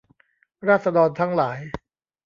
[0.67, 1.59] ราษฎรทั้งหลาย